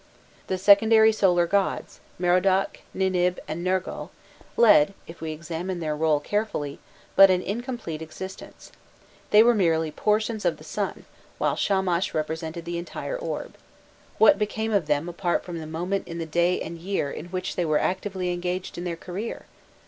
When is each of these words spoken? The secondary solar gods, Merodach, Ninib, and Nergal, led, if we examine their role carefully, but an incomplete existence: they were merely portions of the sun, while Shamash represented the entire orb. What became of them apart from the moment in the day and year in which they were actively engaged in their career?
The 0.47 0.57
secondary 0.57 1.11
solar 1.11 1.45
gods, 1.45 1.99
Merodach, 2.17 2.79
Ninib, 2.95 3.37
and 3.47 3.63
Nergal, 3.63 4.09
led, 4.57 4.95
if 5.05 5.21
we 5.21 5.31
examine 5.31 5.79
their 5.79 5.95
role 5.95 6.19
carefully, 6.19 6.79
but 7.15 7.29
an 7.29 7.43
incomplete 7.43 8.01
existence: 8.01 8.71
they 9.29 9.43
were 9.43 9.53
merely 9.53 9.91
portions 9.91 10.43
of 10.43 10.57
the 10.57 10.63
sun, 10.63 11.05
while 11.37 11.55
Shamash 11.55 12.15
represented 12.15 12.65
the 12.65 12.79
entire 12.79 13.15
orb. 13.19 13.53
What 14.17 14.39
became 14.39 14.71
of 14.73 14.87
them 14.87 15.07
apart 15.07 15.43
from 15.43 15.59
the 15.59 15.67
moment 15.67 16.07
in 16.07 16.17
the 16.17 16.25
day 16.25 16.59
and 16.59 16.79
year 16.79 17.11
in 17.11 17.27
which 17.27 17.55
they 17.55 17.63
were 17.63 17.77
actively 17.77 18.33
engaged 18.33 18.79
in 18.79 18.85
their 18.85 18.97
career? 18.97 19.45